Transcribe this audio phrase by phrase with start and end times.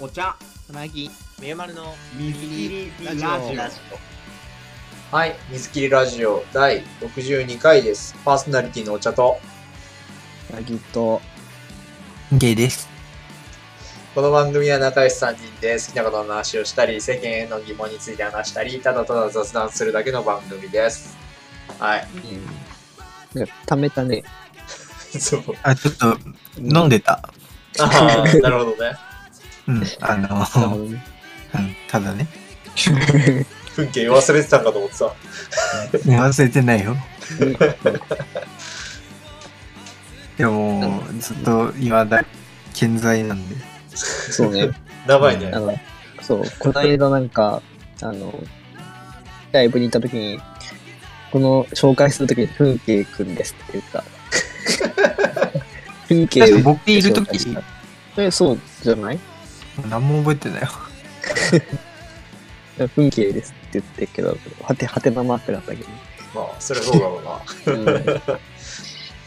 [0.00, 1.10] お茶つなぎ
[1.40, 8.14] みゆまるの水切りラジオはい、水切りラジオ第62回です。
[8.24, 9.40] パーソナリティのお茶と、
[10.46, 11.20] つなぎと
[12.30, 12.88] ゲイです。
[14.14, 21.16] この番組は仲良し3人で好きなことの話をしたり、世間への疑問について話したり、ただただ雑談するだけの番組です。
[21.80, 22.06] はい。
[23.34, 24.22] なんか溜めたね
[25.18, 25.42] そう。
[25.64, 26.16] あ、ちょっと
[26.56, 27.14] 飲んでた。
[27.80, 29.07] ああ、なるほどね。
[29.68, 31.02] うん、あの、ね。
[31.54, 31.76] うん。
[31.88, 32.26] ただね、
[32.74, 35.06] 風景忘れてたんかと思ってた。
[36.10, 36.96] 忘れてないよ。
[40.36, 42.24] でも、ずっと今だ、
[42.74, 43.56] 健在なんで。
[43.94, 44.70] そうね。
[45.06, 45.50] 長いね。
[45.52, 45.60] あ。
[45.60, 45.74] の
[46.22, 46.42] そう。
[46.58, 47.62] この間なんか
[48.02, 48.32] あの
[49.52, 50.38] ライブに行った時に
[51.32, 54.04] この紹介する時に風景くんですって言った。
[56.08, 57.62] 風景なんか僕いる時紹介した。
[58.22, 59.18] えそうじゃない？
[59.88, 60.68] 何も覚えてないよ。
[62.94, 65.88] 風景ですって言ってるけどはてはてなマークだったけど
[66.34, 67.74] まあ、それはそうだろうな。
[67.74, 67.84] うん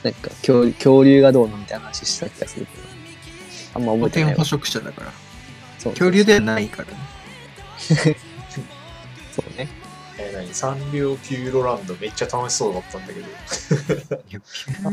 [0.04, 2.84] なんか恐恐竜がどうのみたいな話した気がするけど、
[3.76, 4.44] あんま覚古えてない捕。
[4.46, 5.12] 食者だから。
[5.78, 6.98] そう恐竜ではないからね。
[9.36, 9.68] そうね。
[10.18, 10.54] えー、何？
[10.54, 13.28] サンリオピューロランドめっちゃ楽しそうだったんだけど。
[13.28, 13.30] いや
[14.30, 14.42] ピュ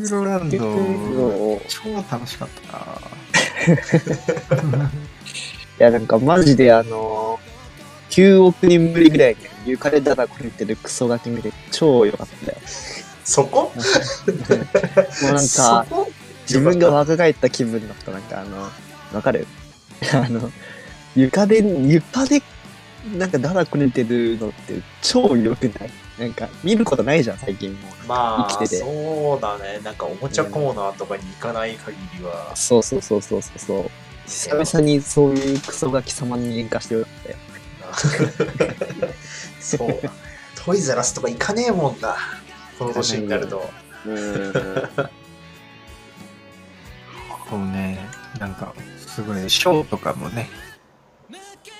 [0.03, 2.79] ーロラン結ド、構超楽しかった
[4.79, 4.91] な
[5.79, 7.39] いや、なんかマジであの
[8.11, 12.59] 9億人ぶりぐらいに床でだだこねてるクソガキ見て超良かったよ。
[13.25, 13.65] そこ？
[13.65, 13.71] も
[15.31, 16.09] うなんそか、こ？
[16.43, 18.11] 自分が若返った気分だった。
[18.11, 18.69] なんかあの、
[19.13, 19.47] わかる？
[20.13, 20.51] あの、
[21.15, 22.43] 床で、床で、
[23.17, 25.91] なんかだだこねてるのって超良くない？
[26.19, 28.07] なんか見ることないじゃん、最近もう。
[28.09, 29.79] まあ、生きててそうだね。
[29.85, 33.91] なんかおもちゃコーナーとかに行かない限りは、そうそうそうそうそう。
[34.29, 37.37] 久々にそういうクソガキ様に喧嘩してよかったよ。
[39.59, 40.01] そう。
[40.55, 42.17] トイザラスとか行かねえもんな。
[42.79, 43.69] この年になると。
[44.07, 44.53] うん。
[47.49, 47.99] そうね、
[48.39, 50.51] なんか、すごい、ショーとかもね、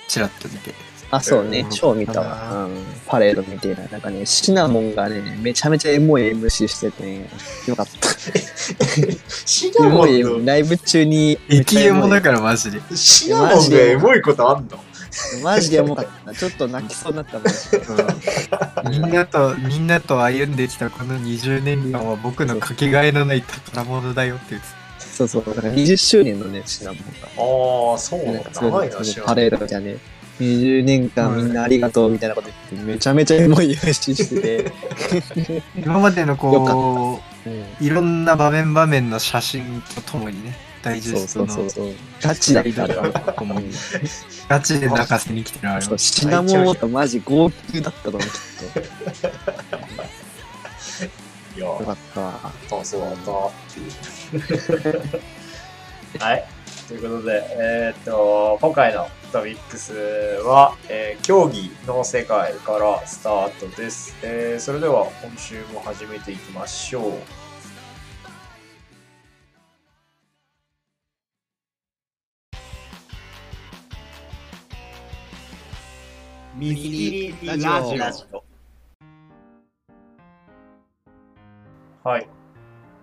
[0.07, 0.73] ちらっと見て。
[1.11, 2.65] あ、そうねう、んショー見たわ。
[2.65, 2.83] うん。
[3.05, 7.29] パレード見てなんかね、シナモンがね、めちゃめちゃエモい MC しててね、
[7.67, 8.09] よかった。
[9.49, 11.39] シナモエモい、ンライブ中に。
[11.49, 12.77] 激エモだかからマジで。
[12.77, 14.77] の、シナモンがエモいことあんの？
[15.41, 16.35] マジでエモかった。
[16.35, 18.91] ちょっと泣きそうになったもん。
[18.91, 24.67] みんなと、みんなと歩んできたこの20年間は僕のかけがえのない宝物だよって言って
[24.99, 27.91] そうそう、だから20周年のね、シナモンが。
[27.91, 28.51] ああ、そうなんだ。
[28.53, 29.97] 長いな、知らパレードじゃね、
[30.39, 34.63] 20年間みんなありがとうみたいなこと言って、めちゃめちゃエモい MC してて。
[34.65, 34.71] た。
[35.81, 37.19] 今までのよこうんう、
[37.79, 41.93] いろんな場面場面の写真とともにね、大事そうですそうそうそう。
[42.21, 43.11] ガチだったよ。
[43.37, 43.71] ともに
[44.47, 48.29] ガチで泣かせに来てるあれそうシナモンウォーターマジ号泣だったと思う、きっ
[51.57, 51.71] いやと。
[51.79, 52.39] よかった
[52.85, 53.31] そうなんだ。
[56.19, 56.45] はい。
[56.87, 59.93] ということで、えーっと、今回のトピックス
[60.43, 64.15] は、えー競技の世界からスタートです。
[64.23, 67.13] えーそれでは今週も始めていきましょう。
[76.57, 78.43] 水切りラジオラジオ。
[82.03, 82.27] はい。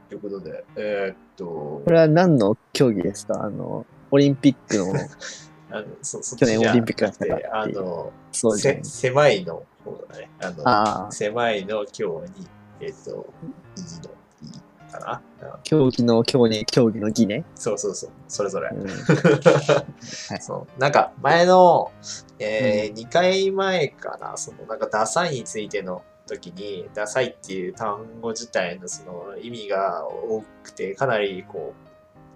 [0.08, 3.44] ということで、えーっとこ、れは何の競技ですか？
[3.44, 4.92] あの、オリンピックの、
[5.70, 8.80] あのそそっ去年オリンピックだったからあの、そうせ。
[8.82, 10.30] 狭いの方だね。
[10.40, 12.46] あの、ああ、狭いの今日に、
[12.80, 14.10] えーっと、いいの、
[14.42, 15.22] いいかな？
[15.42, 17.44] うん競技の競技、競技の技ね。
[17.56, 18.70] そうそうそう、それぞれ。
[18.72, 18.88] うん、
[20.40, 21.90] そうなんか前の、
[22.38, 31.74] えー2回前かな、そのなんかダサいについての時に、ダサいっていう単語自体のその意味が多くて、かなりこ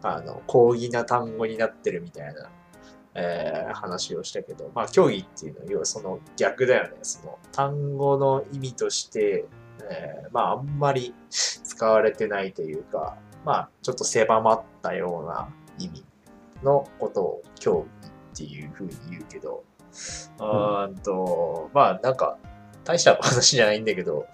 [0.02, 2.50] う、あの、高義な単語になってるみたいな、
[3.14, 6.96] えー話をしたけど、まあ競技っていうのは要はその逆だよね。
[7.02, 9.44] その単語の意味として、
[9.88, 15.48] えーまああんまり使われてないというか、まあちょっと狭まったような
[15.78, 16.04] 意味
[16.62, 19.64] のことを競技っていうふうに言うけど、
[20.38, 22.38] うんと、まあなんか
[22.84, 24.26] 大した話じゃないんだけど、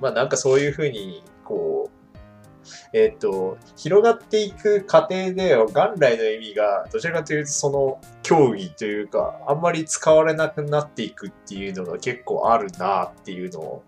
[0.00, 1.99] まあなんかそういうふうに、こう、
[2.92, 13.84] えっ、と、広がっていく過程で元来の意味が、どちらかというとその競技というか、あんまり使われなくなっていくっていうのが結構あるなっていうのを、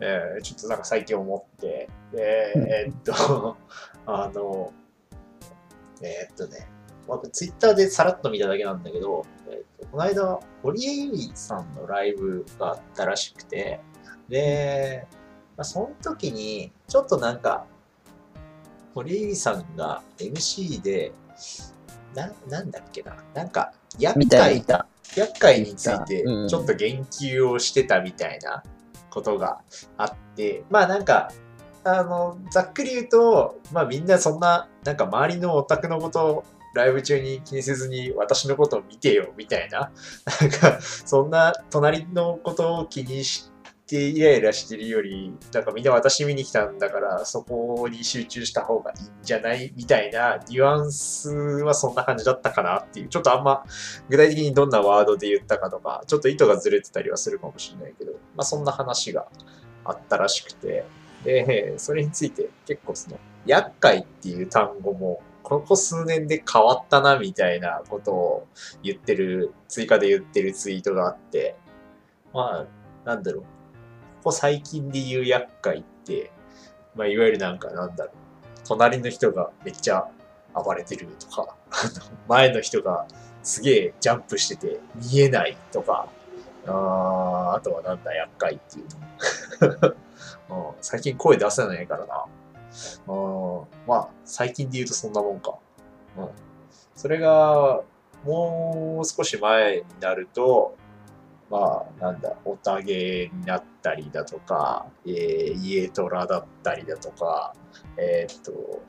[0.00, 3.56] えーちょっとなんか最近思って、で、えっと、
[4.06, 4.72] あの、
[6.00, 6.68] えーっとね、
[7.32, 13.80] ツイッターでさらっと見ただけなんだけど、えっとこの間、堀江由衣さんのライブがあったらしくて、
[14.28, 15.06] で、
[15.56, 17.66] まあ、その時に、ちょっとなんか、
[18.94, 21.12] 堀江さんが MC で、
[22.14, 24.64] な、なんだっけな、なんか、厄介。
[25.16, 26.48] 厄介についてうん。
[26.48, 28.62] ちょっと言及をしてたみたいな
[29.10, 29.60] ことが
[29.98, 31.30] あって、まあなんか、
[31.84, 36.44] あの、ざっくり言うと、まあみんなそんな、なんか周りのオタクのことを
[36.74, 39.90] ライブ中に気にせずに私のことを見てよみたいな、
[40.40, 43.51] なんかそんな隣のことを気にし
[43.92, 53.64] てイライラしてるより、なんかみんな私見に来たんだからそこに集中した方がいいんじゃないみたいなニュアンスはそんな感じだったかなっていう、ちょっとあんま
[54.08, 59.26] 具体的にどんなワードで言ったかとか、ちょっと意図がずれてたりはするかもしれないけど、まあそんな話が
[59.84, 60.86] あったらしくて、
[61.24, 68.48] で、それについて結構その、厄介っていう単語も、ここ数年で変わったなみたいなことを
[68.82, 71.56] 言ってる、追加で言ってるツイートがあって、
[72.32, 72.66] ま
[73.04, 73.61] あ、なんだろう。
[74.22, 76.30] ここ最近で言う厄介って、
[76.94, 78.14] まあいわゆるなんかなんだろう。
[78.64, 80.06] 隣の人がめっちゃ
[80.54, 81.56] 暴れてるとか、
[82.28, 83.08] 前の人が
[83.42, 86.06] すげえジャンプしてて見えないとか、
[86.68, 89.94] ああとはなんだ、厄介っていうの。
[90.80, 92.24] 最近声出せないからな。
[93.08, 95.56] うんまあ、最近で言うとそんなもんか。
[96.16, 96.28] うん、
[96.94, 97.80] それが、
[98.24, 100.76] もう少し前になると、
[101.52, 105.12] まあ、なんだ、オタゲになったりだとか、えー、
[105.52, 107.54] イエトラだったりだとか、
[107.98, 108.82] えーっと、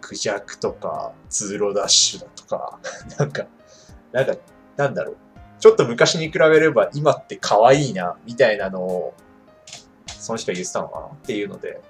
[0.00, 2.78] クジャクとか、通路ダッシュだとか、
[3.18, 3.46] なんか、
[4.12, 4.36] なんか、
[4.76, 5.16] なんだろう。
[5.58, 9.14] ちょっと昔に比べれば今って可愛いな、みたいなのを、
[10.06, 11.80] その人が言ってたのかなっていうので、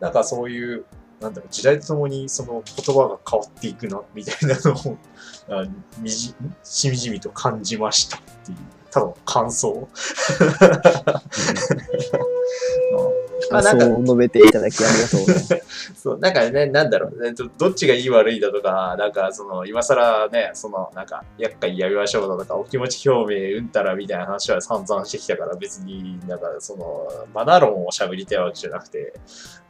[0.00, 0.86] なんかそういう、
[1.20, 4.96] なんだろう、時代とともにその言葉が変わっていくな、みたいなのを、
[5.50, 5.66] あ
[5.98, 6.34] みじ、
[6.64, 9.88] しみじみと感じましたっていう、ただの感想。
[13.50, 15.94] まあなんかそう述べていただきありがとうございます。
[16.00, 29.14] そう、なんかね、なんだろうね、どどっちがいい悪いだとか、なんかその、今更ね、その、なんか、厄介やめましょうだとか、お気持ち表明うんたらみたいな話は散々してきたから、別になんかその、マナー論を喋りたいわけじゃなくて、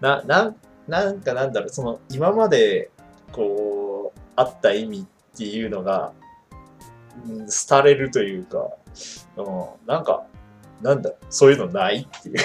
[0.01, 0.57] な、なん、
[0.87, 2.91] なんかなんだろう、その、今まで、
[3.33, 6.13] こう、あった意味っていうのが、
[7.29, 8.71] うん、廃れるというか、
[9.37, 9.47] うん、
[9.87, 10.25] なんか、
[10.83, 12.37] なんだ、そういうのないっていう。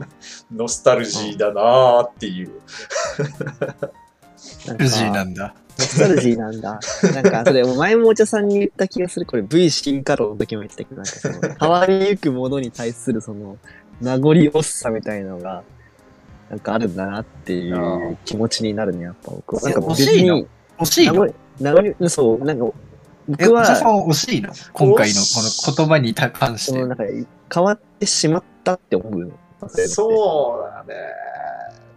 [0.54, 2.50] ノスタルジーだなーっていう。
[4.66, 5.54] なんかルジーなんだ。
[5.78, 6.80] ノスタルジーなんだ。
[7.14, 9.26] なんか、それ、前もお茶さんに言った気がする。
[9.26, 13.58] これ V 進化論の時も言ってたけど、なんかその、変わりゆくものに対するその、
[14.00, 15.62] 名残惜しさみたいなのが、
[16.50, 19.62] なんかあるんだなっていう気持ちになるね、やっぱ僕は。
[19.62, 20.46] なんか惜しいの？
[20.78, 21.26] 惜しいの？
[21.60, 22.72] 名残、名残、そう、なんか、え、
[23.28, 26.86] 僕は、さんは惜しいの今回のこの言葉に関して。
[26.86, 27.04] なんか、
[27.52, 29.30] 変わってしまったって思うの。
[29.88, 30.94] そうだね。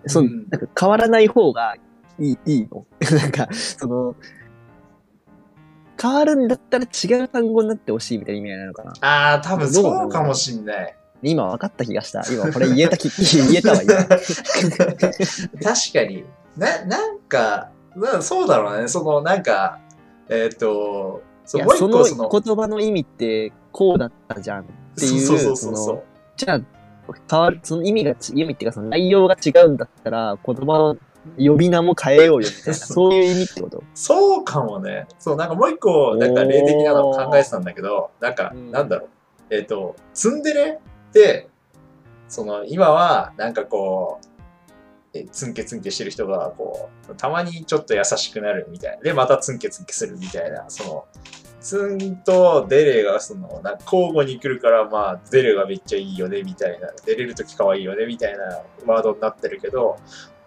[0.07, 1.75] そう、うんなんか変わらない方が
[2.19, 2.86] いい、いいの
[3.18, 4.16] なんか、その、
[6.01, 8.94] 変わるんだったら違う単語になってほしいみたいな意味合いなのかな。
[9.01, 10.95] ああ、多分そうかもしんない。
[11.24, 12.24] 今分かった気がした。
[12.31, 13.94] 今これ言えた気、言えたわ、今。
[14.04, 14.19] 確
[15.94, 16.25] かに。
[16.57, 18.88] な、なんか、なそうだろうね。
[18.88, 19.80] その、なんか、
[20.30, 24.65] えっ、と、そもう一いうやその、の言葉の意味ってこうだったじゃんっ
[24.98, 26.03] ていう、そうそうそそうそうの、
[26.36, 26.62] じゃあ、
[27.29, 30.98] 変わる、その意味がち、意味っていうかその内容が違うんだったら、言葉の
[31.38, 33.84] 呼び名も変えようよみたいな、 そういう意味ってこと？
[33.94, 35.08] そうかもね。
[35.20, 39.10] そう、なんかもう一個、なんか霊的なのを考えてたんだけど、なんか、うんなんだろう。
[39.50, 40.79] えっ、と、ツンデレ
[41.10, 41.48] って、
[42.27, 44.35] その、今は、なんかこう、え
[45.31, 49.01] ツンケツンケしてる人が、こう、たまにちょっと優しくなるみたいな。
[49.01, 51.05] で、またツンケツンケするみたいな、その、
[51.62, 56.89] ツンとデレが、その、な交互に来るから、まあ、デレがめっちゃいいよね、みたいな。
[57.05, 59.98] 出れるとき可愛いよね、みたいなワードになってるけど、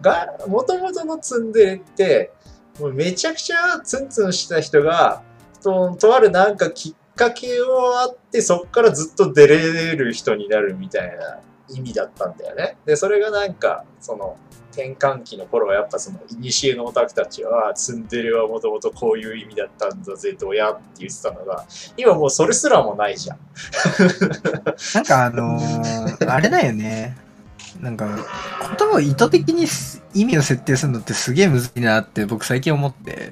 [0.01, 2.31] が、元々のツンデレって、
[2.79, 5.23] もうめちゃくちゃツンツンした人が、
[5.61, 12.77] と、とあるなんかきっかけをあって、そっからずっと出れる人になるみたいな意味だったんだよね。
[12.85, 14.37] で、それがなんか、その、
[14.71, 21.65] 転換期の頃はやっぱその、古のオタクたちは、ツンデレはもともとこういう意味だったんだぜ、どやって言ってたのが、
[21.97, 23.37] 今もうそれすらもないじゃん。
[24.95, 27.17] なんかあのー あれだよね。
[27.81, 28.07] なんか、
[28.77, 29.65] 言葉を意図的に
[30.13, 33.31] 意味を設定するのってすげえ難しいなって僕最近思って、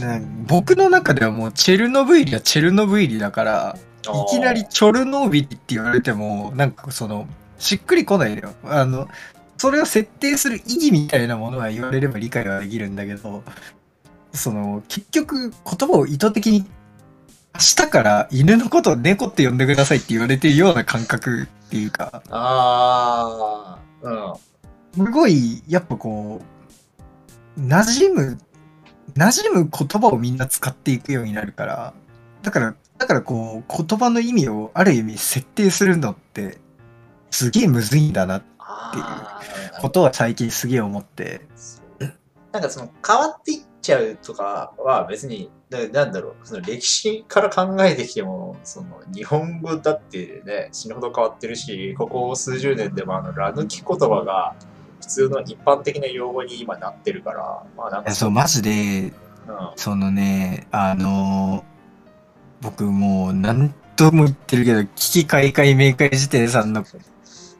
[0.00, 3.78] なんか僕の中ではもうチェルノブイリはチェルノブイリだから、
[4.14, 7.26] いきなりチョルノービリって言われても、なんかその、
[7.58, 8.54] しっくりこないのよ。
[8.64, 9.08] あの、
[9.58, 13.42] それを設定する意義みたいなものは言われれば理解はできるんだけど、
[14.32, 16.64] その、結局言葉を意図的に、
[17.54, 25.04] 明日から犬のことを猫って呼んでくださいって言われてるような感覚っていうか、ああ、うん。
[25.06, 26.40] すごい、やっぱこ
[27.58, 28.38] う、馴染む、
[29.14, 31.94] 馴染む言葉をみんな使っていくようになるから、
[32.42, 36.58] だから、だからこう、言葉の意味をある意味設定するのって、
[37.30, 39.40] すげえむずいんだなってあ
[39.78, 41.40] あ、ことは最近すげえ思って、
[42.52, 54.54] なんかその変わっていっちゃうとかは別に、ななんだろう、その歴史から考えてきても、その日本語だってね、死ぬほど変わってるし、ここ数十年でもあの、ラ抜き言葉が
[55.00, 59.14] 普通の一般的な用語に今なってるから、まあなんかそう、マジで、
[59.48, 61.64] うん、そのね、あの
[62.60, 66.84] 僕もう何度も言ってるけど、危機開会明快辞典さんの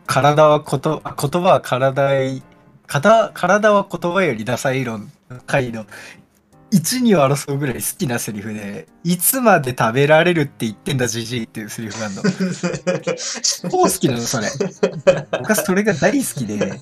[0.06, 2.42] 体はこと、あ言葉は体い、
[2.86, 5.86] 体体は言葉よりダサい論の回の
[6.72, 12.22] 一二を争うぐらい好きなセリフで、いつまで食べられるって言ってんだじじいっていうセリフがあるの。
[13.70, 14.48] 超好きなの、それ。
[15.32, 16.80] 僕はそれが大好きで、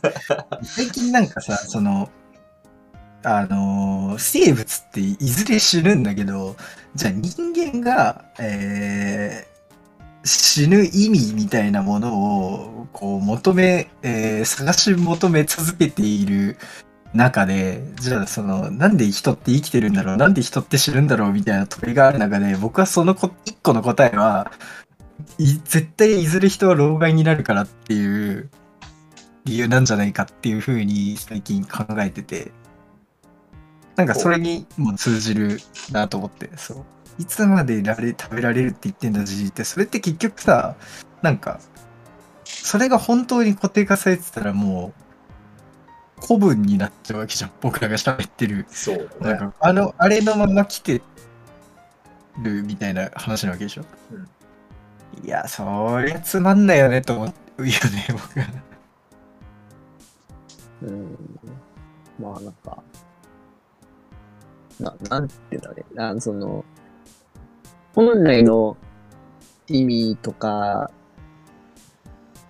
[0.62, 2.10] 最近なんかさ、その、
[3.24, 6.56] あのー生物っていずれ死ぬんだけど、
[6.94, 9.58] じゃあ人間が、えー
[10.24, 16.58] 死ぬ意味みたいなものを、こう、求め、えー探し求め続けている
[17.14, 24.50] 中で、じゃあその、なんで人って生きてるんだろうなんで人って死ぬんだろうみたいな問いがある中で、僕はそのこ一個の答えは、
[25.38, 28.50] 絶対いずれ人は老害になるからっていう
[29.44, 32.52] 理由なんじゃないかっていうふうに最近考えてて、
[33.98, 35.58] なんかそれにも通じる
[35.90, 36.84] なと思って、そう。
[37.18, 40.76] いつまでられ食べられるって言ってんだじじいって、それって結局さ、
[41.20, 41.58] なんか、
[42.44, 44.92] それが本当に固定化されてたらも
[46.20, 47.50] う、古文になっちゃうわけじゃん。
[47.60, 48.66] 僕らが喋ってる。
[48.70, 49.38] そうだね。
[49.40, 51.02] なんか、あの、あれのまま来て
[52.40, 53.84] るみたいな話なわけでしょ？
[55.24, 58.46] いや、そりゃつまんないよねと思うよね、僕は。
[60.82, 61.16] うん。
[62.20, 62.82] まあなんか、
[64.80, 66.02] な、なんていうんだろうね。
[66.02, 66.64] あその、
[67.94, 68.76] 本来の
[69.66, 70.90] 意味とか、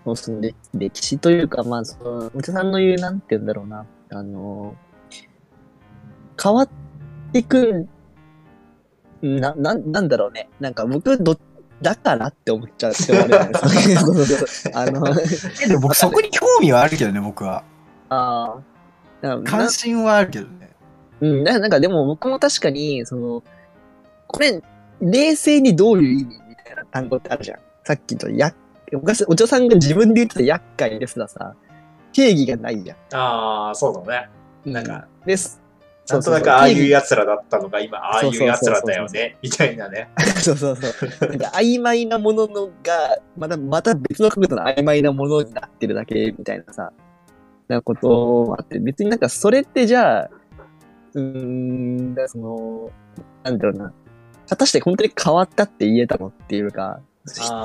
[0.04, 3.86] そのその歴歴史というか、まあ、その、お茶さんの言う、なんて言うんだろうな。
[4.10, 4.74] あの、
[6.42, 6.68] 変わっ
[7.32, 7.88] てく
[9.22, 10.48] ん、な、な、なんだろうね。
[10.60, 11.38] なんか僕、ど、
[11.82, 13.28] だからって思っちゃうって思う
[14.74, 15.20] あの、
[15.62, 17.64] えでも僕そこに興味はあるけどね、僕は。
[18.08, 18.56] あ
[19.22, 19.40] あ。
[19.44, 20.67] 関心はあるけどね。
[21.20, 23.42] うん、ななんかでも僕も確かに、その、
[24.26, 24.62] これ、
[25.00, 27.58] 冷静にどういう意味みたいな単語ってあるじゃん。
[27.84, 28.54] さっきと、や、
[28.92, 31.54] 昔、お嬢さんが自分で言ってた厄介ですらさ、
[32.12, 32.96] 定義がないじゃん。
[33.14, 34.28] ああ、そうだね。
[34.64, 35.60] なんか、です。
[36.08, 40.08] なんとなくああいう奴らだったのが今、ああいう奴らだよね、みたいなね。
[40.40, 41.28] そうそうそう。
[41.28, 46.92] なんか曖昧なもののが、また、また別の角度の曖昧なものになってるだけみたいなさ、
[47.68, 50.30] なこともあって、別になんかそれってじゃあ、
[51.18, 52.90] うーん、だからその、
[53.42, 53.92] なんだろうな、
[54.48, 57.00] 果たして本当に変わったって言えたのっていうか、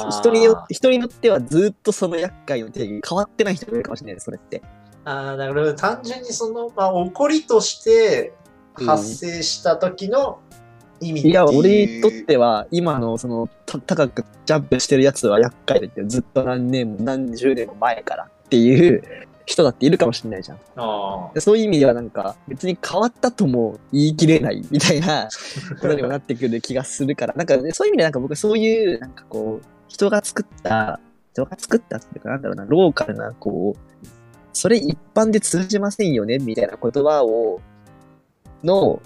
[0.10, 4.62] 人によって、人によってはずっとその厄介の定義変わってない人もいるかもしれない、それって。
[5.06, 8.34] ああ、だから単純にその、まあ、起こりとして
[8.74, 10.40] 発生した時の
[11.00, 11.34] 意味っていう。
[11.34, 19.04] いや、俺にとっては、今のその、た高くジャンプしてるやつは厄介だって、ずっと何年も何十年も前からっていう
[19.46, 20.60] 人だっているかもしれないじゃん。
[20.78, 25.28] あでそういう意味ではなんか、別に変わったとも言い切れないみたいな
[25.82, 31.00] ことにもなってくる気がするから、なんか、ね、そういう意味でなんか僕そういう、なんかこう、人が作った、
[31.34, 34.08] 人が作ったっていうか、なんだろうな、ローカルな、こう、
[34.54, 37.60] それ一般で通じませんよね、みたいな言葉を、
[38.64, 39.02] の、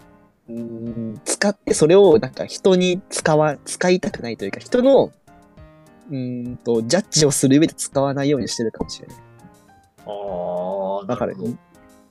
[0.49, 5.11] うーん使って、それをなんか人に使わ、使いたくないというか、人の、
[6.09, 9.26] うーんと、ジャッジをする上で使わないようにしてるかもしれない。
[10.07, 11.01] あ。
[11.01, 11.33] ああ、だから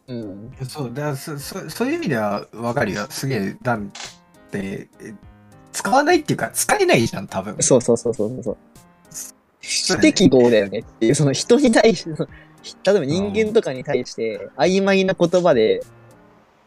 [0.09, 0.51] うん。
[0.69, 3.07] そう、だからそそそういう意味ではわかるよ。
[3.11, 3.81] すげえ、だっ
[4.51, 5.15] て、え
[5.73, 7.57] 使わないっていうか、使えないじゃん、多分。
[7.61, 8.57] そうそうそうそうそう。
[9.11, 15.83] そう非適合だよねっていう、その人に対して、例えば人間とかに対して、曖昧な言葉で、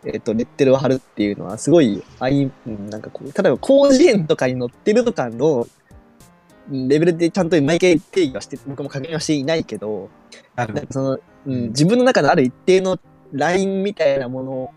[0.06, 5.70] えっ、と、レッテルを貼るっていうのは、すごい、あい、うんなんかこう、例えば、広辞苑とかに載ってるとかの、うん
[6.72, 10.10] レベルでちゃんと毎回定義はして、僕も確認はしていないけど、
[10.56, 13.00] なんかその、うん、自分の中のある一定の
[13.32, 14.74] ラインみたいなもの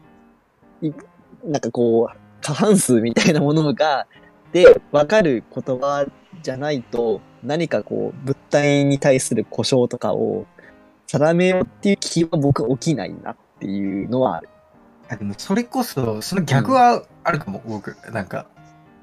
[1.44, 4.06] なんかこう、過半数みたいなものが、
[4.52, 6.06] で、わかる言葉
[6.42, 10.46] じゃないと、何かこう、物体に対する故障とかを
[11.06, 14.49] 定めようっていう気は僕起きないなっていうのはある。
[15.08, 17.96] あでもそれこそ、その逆はあるかも、僕。
[18.12, 18.46] なんか、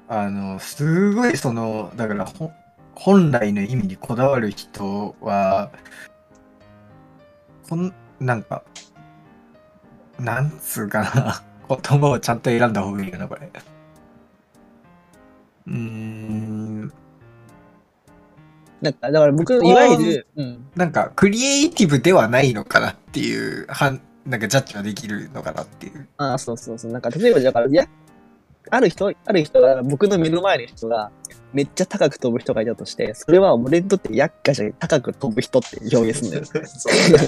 [0.08, 2.50] あの、すごいその、だからほ、
[3.00, 5.70] 本来の意味にこだわる人は、
[7.66, 8.62] こん、なんか、
[10.18, 13.50] なんつうかな、 言葉をちゃんと選んだ方がいいかな、これ。
[15.66, 16.92] うーん、
[18.82, 20.66] なんか、だから僕、いわゆる、うん。
[20.74, 26.06] なんか、クリエイティブではないのかなっていう、はんなんかジャッジはできるのかなっていう。
[26.18, 26.92] ああ、そうそうそう。
[26.92, 27.86] なんか、例えば、だから、いや、
[28.68, 31.10] ある人、ある人が、僕の目の前の人が、
[31.52, 37.20] めっちゃ高く飛ぶ人がいたとして、それは俺にとって厄介じゃない、高く飛ぶ人って表現するんだ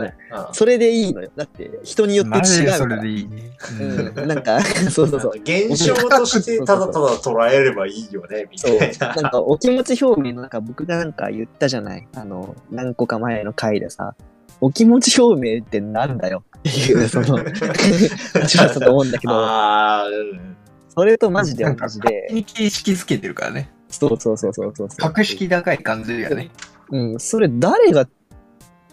[0.00, 0.12] よ。
[0.52, 1.30] それでいいのよ。
[1.34, 2.72] だって、人によって違うから。
[2.72, 3.50] でそれでいいね。
[3.80, 5.32] うん、なんか、 そうそうそう。
[5.40, 8.76] 現象としてただただ捉えればいいよね、みたそう。
[8.76, 9.14] いな。
[9.14, 14.14] なんか、お気持ち表明の、なんか僕がなんか言ったじゃないあの、何個か前の回でさ、
[14.60, 20.56] お気持ち表明ってなんだよっていう、 その、話だったと思うんだけど、あん。
[20.88, 23.70] それとマジで同じ勝で手、に形式づけてるからね。
[23.88, 24.98] そうそうそうそうそうそう。
[24.98, 26.50] 格式高い感じがね。
[26.90, 28.06] うん、それ誰が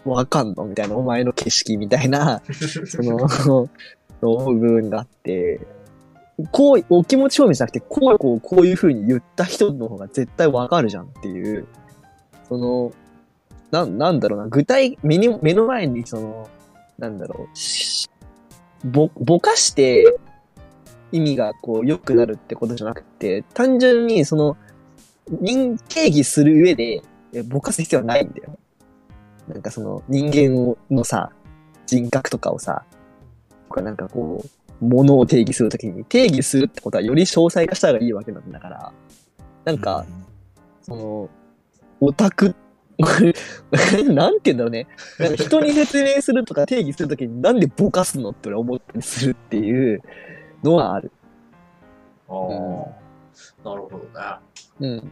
[0.04, 2.42] わかんのみたいな、お前の景色みたいな、
[2.86, 3.68] その、
[4.20, 5.60] 思う部分があって、
[6.52, 11.66] こう、お気持ち表明じゃなくて、こう、こう、こういう風に言った人の方が絶対わかるじゃんっていう、
[12.48, 12.92] その、
[13.70, 16.48] なん、なんだろうな、具体、目に、目の前にその、
[16.98, 18.08] なんだろう、し
[18.84, 20.18] ぼ、ぼかして
[21.12, 24.56] 意味がこう良くなるってことじゃなくて、単純にその、
[25.40, 28.58] 人、定義する上で、えぼかす必要はないんだよ。
[29.48, 31.30] なんかその人間をのさ、
[31.86, 32.84] 人格とかをさ、
[33.68, 34.44] とかなんかこ
[34.80, 38.92] う、ものを定義するときに、定義するってことはより詳細化した方がいいわけなんだから、
[39.64, 40.06] なんか、
[40.82, 41.28] その、
[42.00, 42.54] オタク、
[44.12, 44.88] なんて言うんだろうね。
[45.18, 50.02] なんか人に説明するとか定義するときになんでぼかすのって俺思ったりするっていう
[50.64, 51.12] のはある。
[52.28, 52.98] あー
[53.64, 55.02] なるほどね。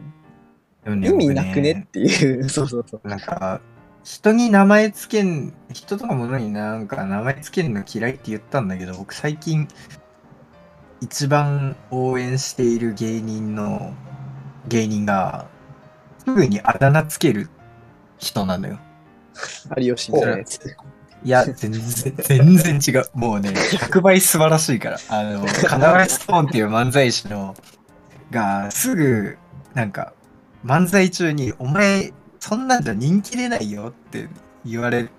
[0.85, 1.01] うん。
[1.01, 2.49] ね意味なくねっていう。
[2.49, 3.07] そうそうそう。
[3.07, 3.61] なんか、
[4.03, 9.67] 人に名前つけん、人とか物になんか名前つけるの嫌いって言ったんだけど、僕最近、
[11.01, 13.93] 一番応援している芸人の、
[14.67, 15.47] 芸人が、
[16.19, 17.49] すぐにあだ名つける
[18.17, 18.79] 人なのよ。
[19.77, 20.59] 有吉みたいなやつ。
[21.23, 21.81] いや、全然、
[22.15, 23.05] 全然違う。
[23.13, 24.97] もうね、100倍素晴らしいから。
[25.09, 27.55] あの、カナワイストーンっていう漫才師の、
[28.31, 29.37] が、すぐ、
[29.73, 30.13] なんか、
[30.63, 34.29] 漫才中に、お前、そんなんじゃ人気出ないよって
[34.65, 35.09] 言われ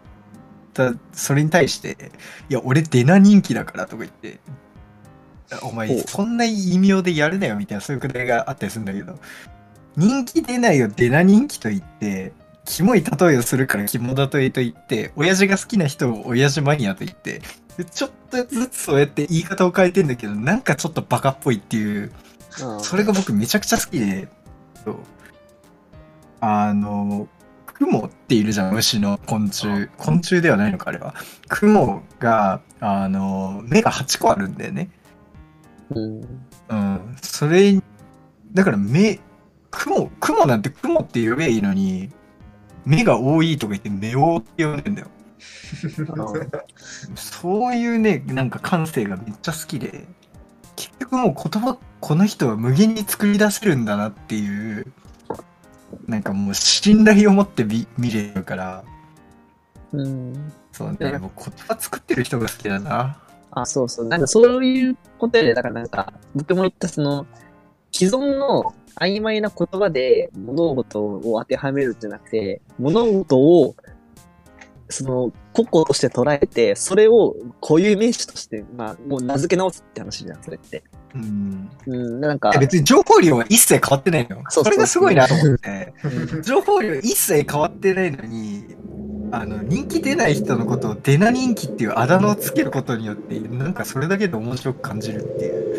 [0.73, 2.13] た、それに対して、
[2.49, 4.41] いや、俺出な人気だからとか言って、
[5.63, 9.19] お前そんな異名でやるなよみたいな、そういうくだりがあったりするんだけど、
[9.97, 12.33] 人気出ないよ、出な人気と言って、
[12.69, 17.41] キモい例えをするからキモ例えと言って、親父が好きな人を親父マニアと言って、
[17.79, 22.11] でちょっとずつそうやって言い方を変えてんだけど、なんかちょっとバカっぽいっていう、うん
[22.81, 24.27] それが僕めちゃくちゃ好きで、
[26.41, 27.29] あの、
[27.67, 29.89] 雲っているじゃん、虫の昆虫。
[29.97, 31.15] 昆虫ではないのか、あれは。
[31.49, 34.91] 雲が、あの、目が8個あるんだよね。
[35.91, 36.21] うん。
[36.69, 37.17] うん。
[37.23, 37.81] それ、
[38.53, 39.21] だから目、
[39.71, 42.11] 雲、雲なんて雲って呼べばいいのに、
[42.89, 45.09] 目が多いとか言って目王って呼んでんだよ。
[47.15, 50.07] そういうね、なんか感性がめっちゃ好きで、
[50.75, 54.87] 結局もう言葉、この人は無限に作り出せるんだなっていう、
[56.07, 58.85] なんかもう信頼を持って見見れるから、
[59.93, 60.53] うん。
[60.73, 63.19] そうね、うんもう言葉作ってる人が好きだな。
[63.51, 64.09] あ、そうそう。
[64.09, 67.27] なんかそういうことで、だからなんか、僕も言ったその、
[67.93, 73.75] 既存の曖昧な言葉で物事を当てはめるんじゃなくて、物事を、
[74.91, 80.83] その、個々として捉えて、それを固有名詞として、まあ、もう名付け直すって話じゃん、それって。
[81.15, 81.71] うん。
[81.87, 84.37] うん、なんか、別に情報量は一切変わってないの？
[84.37, 84.45] よ。
[84.49, 85.93] そうそれがすごいなと思って。
[86.33, 88.77] うん情報量一切変わってないのに、
[89.31, 95.77] あの、人気出ない人のことを出な人気っていうあだ名をつけることによって、なんかそれだけで面白く感じるっていう。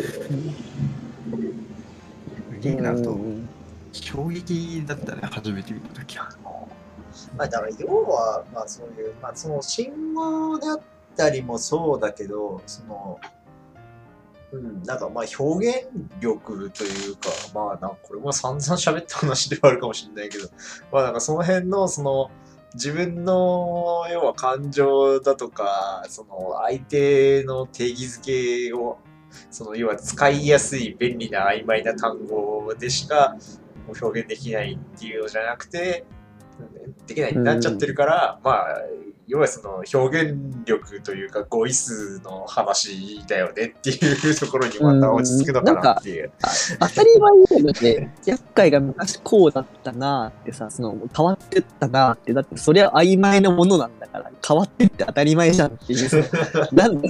[2.60, 3.14] すげえなとう。
[3.16, 3.48] ん
[3.92, 6.28] 衝撃だったね、初めて見たときは。
[7.36, 10.80] まあ、だから要は、まあそういう、まあその信号であっ
[11.16, 13.20] たりもそうだけど、その、
[14.52, 15.88] うん、なんかまあ表現
[16.20, 20.48] 力というか、まあなんかこれも散々喋った話ではあるかもしれないけど、
[20.92, 22.30] まあなんかその辺のその
[22.74, 28.98] 自分の要は感情だとか、その相手の定義づけを、
[29.50, 33.36] その要は使いやすい便利な曖昧な単語でしか
[34.00, 36.04] 表現できないっていうのじゃなくて、
[37.06, 38.80] できないになっちゃってるから、まあ、
[39.30, 46.32] 要はその表現力というか語彙数の話だよねっていうところにまた落ち着くのかなっていう。
[46.80, 48.14] 当たり前だよね。
[48.26, 56.16] 厄介が昔こうだったなってさ、その変わってったなって、だってそれは曖昧なものなんだから、変わってって当たり前じゃんっていうさ。
[56.72, 57.08] なんだ、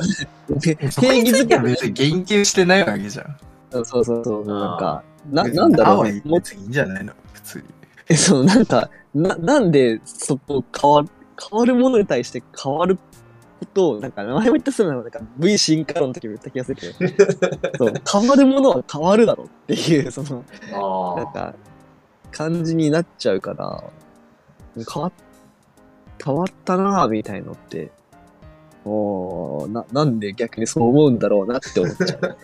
[0.91, 3.37] そこについては別に言及してないわけじゃん。
[3.71, 6.23] そうそうそうそう、なんか、な、なんだろう青ね。
[6.27, 7.15] もうい別にいいんじゃないの？
[7.33, 7.65] 普通に。
[8.11, 11.09] え、そう、なんか、な、なんでそこ変わる、
[11.51, 21.55] 変わるものに対して変わることを、なんか、前も言ったそうなの、なんか V 進化論の時も言った気がするけど、 そう、変わるものは変わるだろうっていう、その、あなんか、
[22.31, 23.83] 感じになっちゃうから、
[24.93, 25.13] 変わっ、
[26.25, 27.91] 変わったなぁ、みたいのって、
[28.85, 32.37] おーな、なんで逆にそう思うんだろうなって思っちゃう。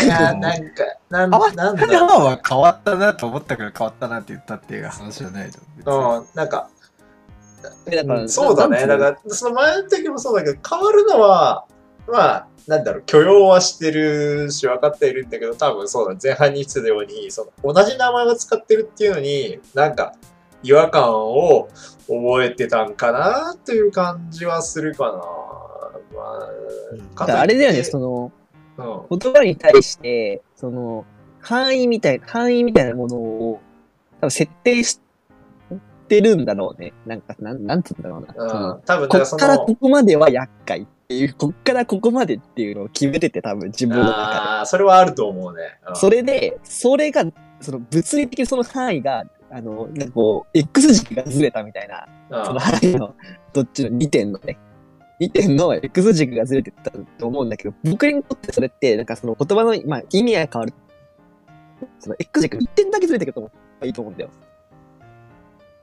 [0.00, 0.04] あ。
[0.04, 5.50] いや、なんか、なん変わっなんただなは変わったなと思ったから変わったなって言ったっていう話じゃない
[5.84, 6.18] の。
[6.18, 6.79] うん、なんか、え
[7.62, 8.78] だからそうだね。
[8.78, 11.66] なんだから、その前の時もそうだけど、変わるのは、
[12.08, 20.14] まあ、なんだろう、許容はしてるし、分かっているんだけど、多分そうだ、前半に言ってたように、その同じ名前を使ってるっていうのに、なんか、
[20.62, 21.68] 違和感を
[22.06, 25.40] 覚えてたんかなという感じはするかな。
[26.14, 26.50] ま
[26.92, 28.32] うんあ、あれだよね、そその、
[29.10, 31.04] うん、言葉に対して、その、
[31.40, 33.60] 範囲みたい、範囲みたいなものを、
[34.20, 35.00] 多分設定し
[36.10, 36.92] てるんだろうね。
[37.06, 38.34] なんか、なん、なんつうんだろうな。
[38.36, 45.78] うん、多分だこっからこ、こまでは厄介っていう、こっからここまでっていうのを決めてて、多分自分の中ああ、それはあると思うね。
[45.86, 46.00] うんで。
[46.00, 47.24] それで、それが、
[47.60, 53.14] その物理的にその範囲が、あの、なんかこう、X 軸がずれたみたいな、その範囲の、
[53.52, 54.58] どっちの2点のね、
[55.20, 60.74] 2点の X 軸がずれてたと思うんだけど、僕にとってそれって、なんかその言葉の、まあ、意味が変わる。
[62.00, 63.50] その X 軸1点だけずれてると思
[63.82, 64.30] ういいと思うんだよ。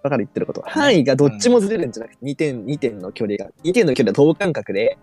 [0.03, 0.61] わかる言ってること。
[0.65, 4.97] 範囲がどっちもずれるんじゃなくて、2点、2点の距離が、2点の距離は等間隔で、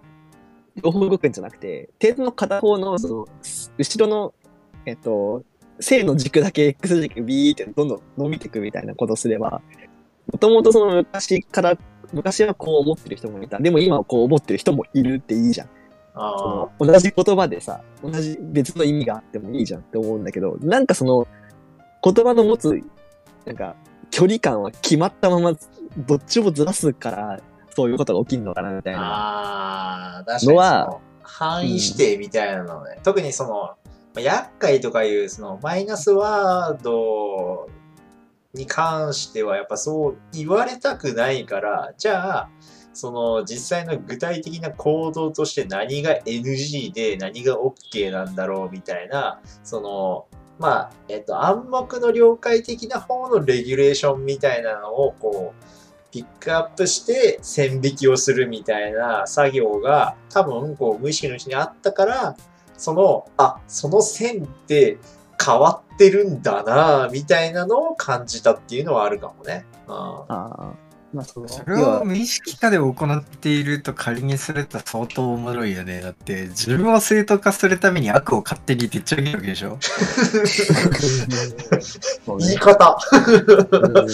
[0.83, 3.27] 両方動くんじゃなくて、点の片方の、その、
[3.79, 4.35] 後ろの、
[4.87, 5.43] えっと、
[5.81, 9.61] 正の軸だけ X 軸ビーってどんどん伸びていくみたいなことすれば、
[10.33, 11.79] もともとその昔から、
[12.13, 13.59] 昔はこう思ってる人もいた。
[13.59, 15.69] でも今はこう思ってる人もいるっていいじゃん。
[16.17, 21.27] あ同じ言葉でさ、同じ別の意味があってもいいじゃんって思うんだけど、なんかその
[22.05, 22.81] 言葉の持つ、
[23.45, 23.75] なんか
[24.15, 25.55] 距離感は決まったまま
[25.99, 27.41] どっちもずらすから、
[27.75, 30.25] そういうことが起きるのかなみたいな。
[30.25, 33.77] のはの範囲指定みたいなのね、特にその、ま
[34.19, 37.69] あ厄介とかいうそのマイナスワード
[38.53, 42.51] に関してはやっぱそう言われたくないから、じゃあ、
[42.93, 50.27] その実際の具体的な行動として何が NG で何が OK なんだろうみたいな、その、
[50.59, 55.65] まあ、えっと、暗黙の了解的な方のレギュレーションみたいなのをこう、
[56.13, 62.37] ピックアップして線引きをするみたいな作業が多分こう無意識のうちにあったから、
[62.77, 64.99] その、あ、その線って
[65.45, 69.65] 変わってるんだなみたいなのを感じたっていうのはあるかもね。
[69.89, 70.84] あああ。
[71.15, 76.01] まあその、それを無意識化で行っていると仮にすると相当おもろいよね。
[76.01, 79.79] だって自分を正当化するために悪を勝手にでっち上げるわけでしょ？
[82.39, 82.99] 言い方。
[83.13, 84.09] うん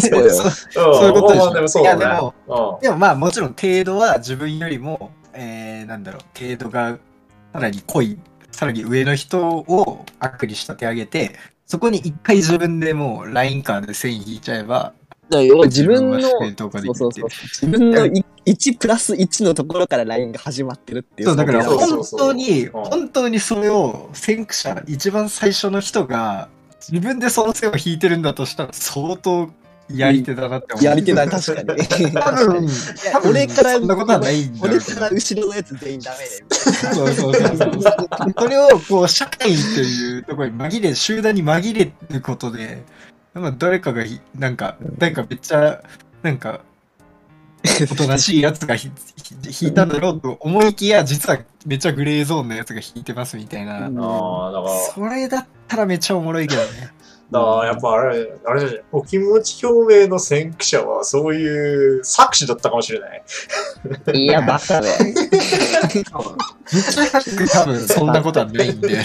[0.00, 0.30] そうよ。
[0.70, 1.44] そういうことでしょ？
[1.44, 1.98] まあでもそうだね。
[1.98, 6.98] いやでもうんでもまあもちろん程度は自分よりも、えー、なんだろう、程度が
[7.52, 8.18] さらに濃い、
[8.50, 14.92] さらに上の人を悪に仕立て上げて、そこに一回自分でもうラインカーで線引いちゃえば、
[15.28, 16.54] だ要は自分の、そう
[16.94, 17.28] そうそう。
[17.62, 21.28] 自分のい1プラス1のところからラインが始まってるっていう。
[21.28, 26.48] そう、だから本当に、うん本当にそれを先駆者、一番最初の人が
[26.88, 29.50] 自分でその線を引いてるんだとしたら相当
[29.88, 30.84] やり手だなって思う。
[30.84, 32.12] やり手だ、確かに。
[32.12, 32.68] 多分、
[33.12, 36.46] 多分俺からそんなことはないんだろ俺から後ろのやつ全員ダメだよ。
[36.94, 42.84] そうそうそうそれをこう社会っていうところに紛れ、集団に紛れることで、
[43.40, 45.82] まあ誰かがひ、なんか、誰かめっちゃ、
[46.22, 46.60] なんか、
[47.90, 53.74] おとなしいやつがひひ引いたんだろうと思いきや、実はめっちゃグレーゾーンのやつが引いてますみたいな。
[53.74, 56.95] ああ、だから、それだったらめっちゃおもろいけどね。
[57.30, 63.22] だからやっぱあれ、あれじゃない、お気持ち表明の先駆者はそういう作詞だったかもしれない。
[64.14, 64.88] いや、バカだ
[67.52, 69.04] 多分そんなことはないんで。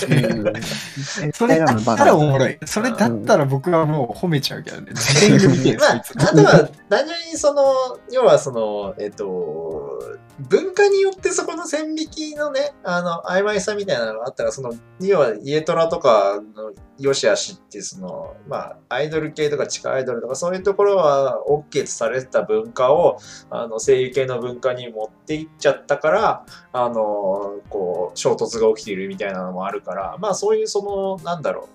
[1.34, 2.60] それだったらおもろい。
[2.65, 4.91] それだったら僕はもう褒めちゃうけどね。
[4.93, 9.90] 全員見てる、まああとは、単純にその、要はその、えっと、
[10.39, 23.17] 文化によってそこの線引きのね、あの、曖昧さみたいなのがあったら、その、要は家トラとかの良し悪しっていう、その、まあ、アイドル系とか地下アイドルとかそういうところは OK とされてた文化を、
[23.49, 31.69] あの、声優系の文化に持っていっちゃったから、あの、こう、衝突が起きているみたいなのもあるから、まあ、そういうその、なんだろ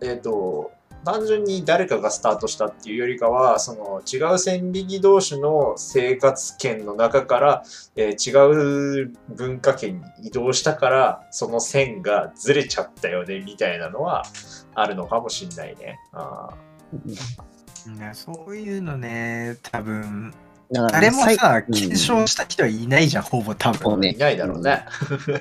[0.00, 0.72] う、えっ、と、
[1.04, 7.62] 単純に誰かがスタートしたっていうよりかは、その違う線引き同士の生活圏の中から、
[7.96, 14.24] えー違う文化圏に移動したから、その線がずれちゃったよね、みたいなのは
[14.74, 15.98] あるのかもしんないね。
[16.12, 16.50] あ
[17.86, 20.34] ねそういうのね、多分、
[20.70, 24.00] 誰もさ、検証した人はいないじゃん、ほぼ多分。
[24.00, 24.84] ねーいないだろうね。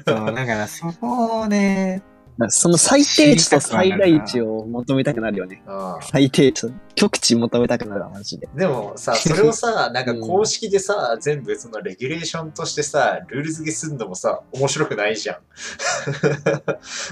[0.08, 2.02] そう、だからそこをね、
[2.50, 5.63] その最低値と最大値を求めたくなるよね。
[5.65, 8.47] あ最低値と極値求めたくなるわマジで。
[8.56, 15.36] でもさ、それをさ、 なんか公式でさ、全部そのレギュレーションとしてさ、ルール付けすんのもさ、面白くないじゃん。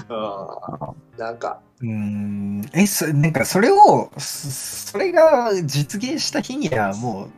[0.08, 4.48] あ ーなんか、うーん、え、そなんかそれを、そ
[4.92, 7.30] それが実現した日にはもう、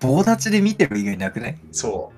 [0.00, 1.58] 棒立ちで見てる以外なくない？
[1.70, 2.10] そ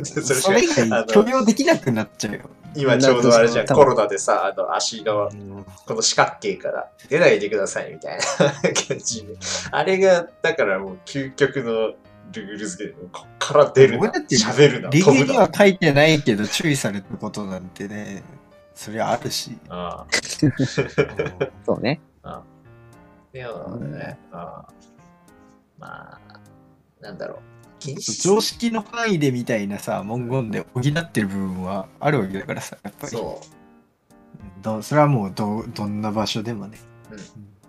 [0.00, 0.04] う。
[0.06, 2.40] そそれ以外許容できなくなっちゃうよ。
[2.76, 5.30] 今ちょうどあれじゃん、コロナでさ、あの足の
[5.86, 8.24] この四角形から出ないでくださいみたいな
[8.72, 9.36] 感じで。
[9.70, 11.94] あれが、だからもう究極の
[12.32, 15.32] ルール付けで、こっから出るな、喋るな、理由飛ぶな。
[15.32, 18.22] には書いてないけど注意されたことなんてね、
[18.74, 19.56] それはあるし。
[19.68, 20.06] ああ
[21.64, 22.00] そうね。
[23.32, 24.72] でもね、ああ
[25.76, 26.40] まあ、
[27.00, 27.53] なんだろう。
[28.22, 33.12] 常識の範囲でみたいなさ、文言で補ってる部分はあるわけだからさ、やっぱり。
[33.12, 34.62] そう。
[34.62, 36.78] どそれはもうどどんな場所でもね。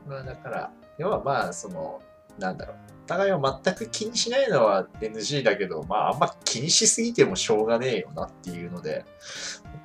[0.08, 2.02] まあだから、要はまあ、その、
[2.40, 2.78] なんだろう。
[3.06, 9.06] お互いを全く気にしないのは NG だけど、まああんま気にしすぎてもしょうがねえよなっていうので、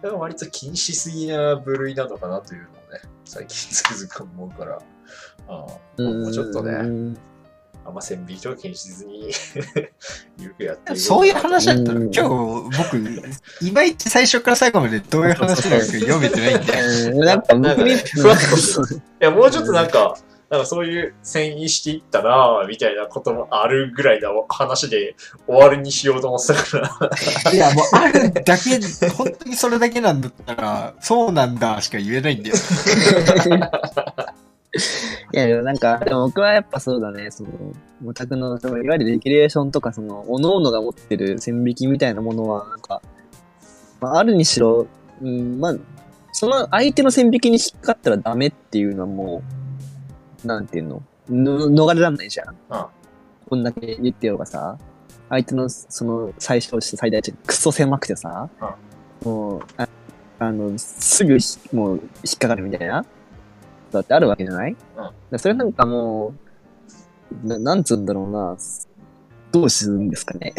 [0.03, 4.81] 僕は割と気にしすぎな部類なのかなというのをね、最近つくづく思うから、あ
[5.49, 7.17] あもうちょっとね、ね。
[7.91, 9.31] あんま線引きとか気にしずに、
[10.39, 12.23] ゆくやってそういう話だったら、うん今
[12.71, 12.97] 日僕、
[13.67, 17.13] いまいち最初から最後までどういう話なのか読めてないんだよ。
[17.13, 20.17] うんなんか僕に、ふわっとすいや、もうちょっとなんか、
[20.51, 27.53] なんかそういう遷移していったなぁ、みたいなこともあるぐらいの話で終わりにしようと思ってたから。
[27.53, 32.57] いや、もうあるだけ、本当にそれだけなんだったら、そうなんだしか言えないんだよ。
[35.33, 37.51] いや、でもなんか、でも僕はやっぱそうだね、その、
[38.07, 43.03] オタクの、そのいわゆるレギュレーションとか、その、各々が持ってる線引きみたいなものは、なんか、
[44.01, 44.87] まあ、あるにしろ、
[45.21, 45.77] うん、まあ、
[46.33, 49.43] その相手の線引きに引っかかったらダメっていうのはも
[50.45, 52.49] う、なんていうの、の逃れらんないじゃん。
[52.49, 52.87] うん。
[53.49, 54.79] こんだけ言ってようがさ、
[55.29, 58.49] 相手のその最小値と最大値クソ狭くてさ、
[59.25, 59.89] もう、あ
[60.39, 63.05] あの、すぐひもう引っかかるみたいな、
[63.91, 64.77] だってあるわけじゃない、うん。
[65.31, 66.35] でそれなんかも
[67.45, 68.57] う、ななんつうんだろうな、
[69.53, 70.55] どうするんですかね？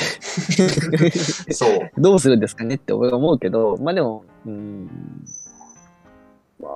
[1.51, 1.91] そう。
[1.97, 2.75] どうするんですかね？
[2.75, 4.89] って俺は思うけど、まあでも、うん、
[6.59, 6.67] ま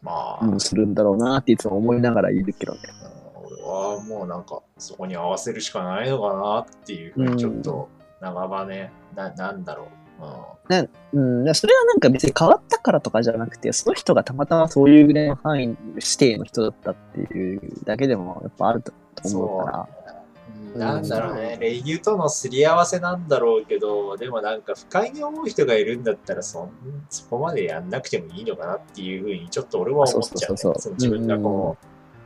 [0.00, 2.80] まあ、あ、どうするんだろうなっていつも思いながらいるけどね。
[3.44, 7.88] 俺はもうなんか、そこに合わせるしかないのかなっていうふうにちょっと、
[8.20, 9.88] 長場ね、な、なんだろう。
[10.70, 10.88] うん、だか
[11.48, 18.92] らそれはなんか別に変わったからとかじゃなくて、その人がたまたまそういうぐらいの範囲指定の人だったっていうだけでもやっぱあると
[19.24, 19.88] 思うから。
[20.74, 26.70] うん、なんだろうね、レギュとのすり合わせなんだろうけど、でもなんか不快に思う人がいるんだったらそん、
[27.10, 30.54] そこまでやんなくてもいいのかなっていうふうにちょっと俺は思っちゃう,、ね。
[30.54, 31.76] そうそうそうそうの自分がこ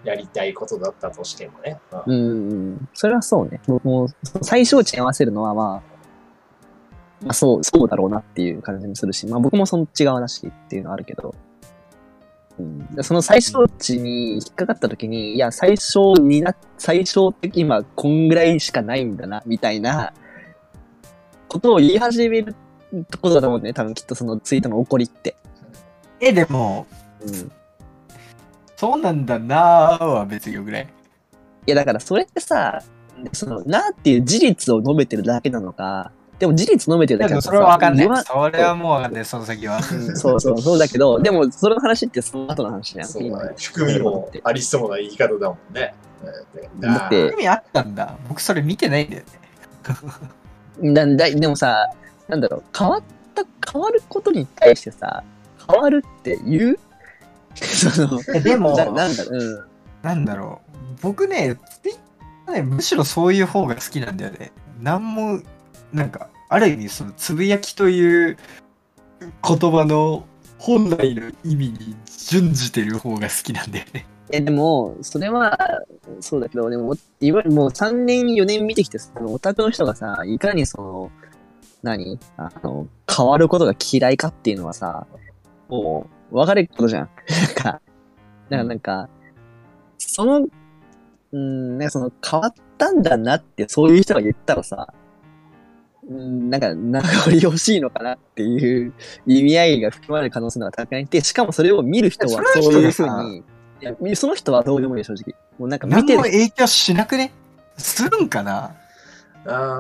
[0.04, 1.80] う、やりたいことだったとしてもね。
[2.06, 3.60] うんうん、うん、それはそうね。
[3.66, 5.91] 僕もその最小値に合わせるのはまあ、
[7.22, 11.34] まあそう、そうだろうなっていう感じもするし、まあ僕もそっち側だしっていうのはあるけど、
[12.58, 20.12] うん、でその最小値に引っかかった時に、いや、最小にな、最小的今こんぐらいしかないんだな、みたいな
[21.48, 22.54] ことを言い始める
[23.10, 23.72] ところだと思うんね。
[23.72, 25.36] 多分きっとそのツイートの怒りって。
[26.20, 26.86] え、でも、
[27.20, 27.52] うん。
[28.76, 30.82] そうなんだなーは別によくない？
[31.66, 32.82] いや、だからそれってさ、
[33.32, 38.24] その、なっていう事実を述べてるだけなのか、でも事実述べてるだけだそれはわかんない。
[38.24, 39.76] それはもうわかんない、その先は。
[39.78, 43.06] うんそうそう、そうだけど、 でも、その話ってその後の話じゃん。
[43.06, 43.30] そうね。
[43.56, 45.94] 含みもありそうな言い方だもんね。
[46.74, 48.16] うんだって意味あったんだ。
[48.28, 49.22] 僕それ見てないんだよ
[50.80, 50.92] ね。
[50.94, 51.88] だだでもさ、
[52.28, 53.02] なんだろう、変わっ
[53.34, 55.22] た、変わることに対してさ、
[55.70, 56.78] 変わるって言う？
[57.54, 59.64] その、えでも、ななんだろう、うん。
[60.02, 60.76] なんだろう。
[61.02, 61.96] 僕ね、ツイッ
[62.50, 64.52] はね、むしろそういう方が好きなんだよね。
[64.80, 65.40] なんも、
[65.92, 68.36] なんか、ある意味、その、つぶやきという
[69.20, 70.26] 言葉の
[70.58, 71.96] 本来の意味に
[72.28, 74.06] 準じてる方が好きなんだよね。
[74.30, 75.58] え、でも、それは、
[76.20, 81.10] そうだけど、でも、いわゆるもう3年、4年見てきて、そのオタクの人がさ、いかにその、
[81.82, 85.06] 何あの、変わることが嫌いかっていうのはさ、
[85.68, 87.10] もう、分かることじゃん。
[87.28, 87.80] なんか、だか
[88.48, 89.08] らなんか、
[89.98, 90.46] その、
[91.32, 94.94] うん、なんかその、変わったんだなって、そういう人が言ったらさ、
[96.08, 98.92] なんか、名残惜しいのかなっていう
[99.26, 103.42] 意味合いが含まれる可能性の方が高いって、しかもそれを見る人はそういうふうさに、い。
[103.80, 105.34] やみその人はどうでもいい、正直。
[105.58, 106.18] もうなんか見何てる。
[106.18, 107.32] も影響しなくね？
[107.76, 108.74] するんかな？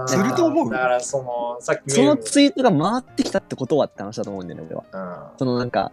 [0.06, 0.72] すると思う？
[0.72, 4.84] だから、その、さっきそのツイートが回ってきたってことはって話だと思うんだよね、俺は。
[5.32, 5.38] うん。
[5.38, 5.92] そのなんか、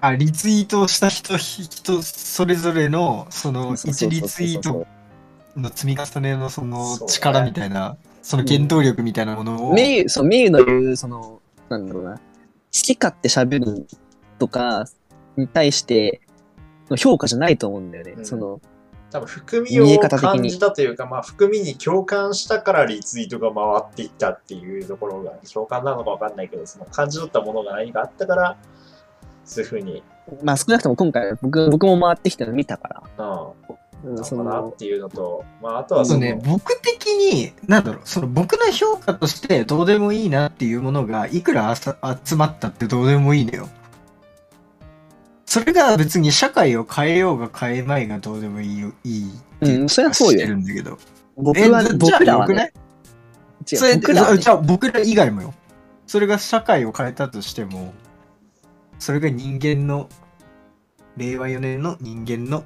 [0.00, 4.86] あ、リツイートをした人、人それぞれの、その、一リツイート
[5.56, 12.20] の積み重ねのその力みたいな、その原動力みたいなものを、メイそう、メイの言う、その、なんだろうな、好
[12.70, 13.86] き勝手喋る
[14.38, 14.86] とか
[15.36, 16.22] に対して
[16.90, 18.12] の評価じゃないと思うんだよね。
[18.18, 18.24] うん。
[18.26, 18.60] その、
[19.10, 28.56] 多分含みを感じたというか、まあ、含みに共感したからリツイートが回っていったっていうところが、共感なのかわかんないけど、その感じ取ったものが何かあったから、
[29.44, 30.02] そういうふうに、
[30.42, 33.26] まあ少なくとも今回僕、僕も回ってきたの見たから。
[33.26, 43.68] うん、のなっ、ていうのと、まあ、あとはその、ね、僕的に、なんだろう、その僕の評価としてどうでもいいなっていうものが、いくらあさ集まったってどうでもいいのよ。
[45.46, 50.98] それが別に社会を変えようが変えまいがどうでもいいよ、いいっていううんそれはそうよしてるんだけど。
[51.36, 52.72] 僕は、えじゃ僕らはね、
[53.70, 55.54] 違うそれ僕らは、ねじゃあ僕ら以外もよ。
[56.06, 57.92] それが社会を変えたとしても、
[58.98, 60.08] それが人間の、
[61.16, 62.64] 令和4年の人間の、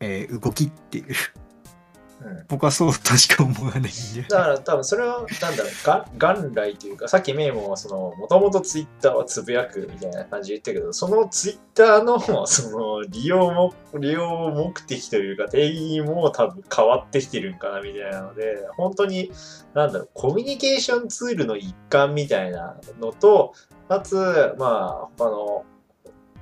[0.00, 1.06] えー動きっていう。
[1.08, 3.90] うん僕はそうとしか思わないんで。
[4.28, 19.30] だから多分それは、なんだろう、が元来というか、さっきメイも、その、もともとツイッターはつぶやくみたいな感じで言ったけど、そのツイッターの、その、利用も、利用目的というか、定義も多分変わってきてるんかなみたいなので、本当に、
[19.74, 23.52] なんだろう、コミュニケーションツールの一環みたいなのと、
[23.88, 24.16] かつ、
[24.58, 25.64] まあ、他の、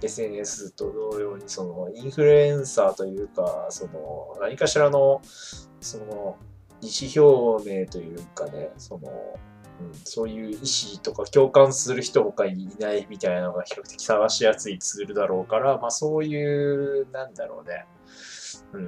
[0.04, 5.20] SNS と同様に、その、インフルエンサーというか、その、何かしらの、
[5.80, 6.36] その、
[6.80, 9.08] 意思表明というかね、その、
[9.80, 17.86] うん、そういう意思とか共感する人他にいないみたいなのが比較的探しやすいツールだろうから、まあそういう、なんだろうね、
[18.72, 18.82] うん、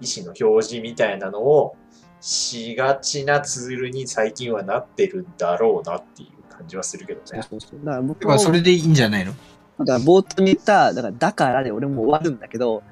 [0.00, 1.76] 意思の表示みたいなのを
[2.20, 7.26] しがちなツールに最近はなってるんだろうなっていう感じはするけどね。
[7.26, 7.78] そうそうそう。
[7.84, 9.32] だから僕だからもそれでいいんじゃないの？
[9.80, 12.82] だから冒頭に言った、だから、だからで俺も終わるんだけど、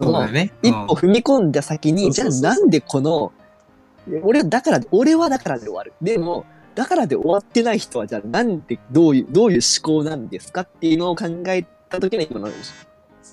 [0.00, 0.52] そうだよね。
[0.62, 3.32] 一歩踏み込んだ先に、じゃあなんでこの、
[4.22, 5.92] 俺はだから、俺はだからで終わる。
[6.00, 12.48] でも、だからで終わってない人は、じゃあなんで、どういう、どういう思考なんですかっていうのを考えた時の今の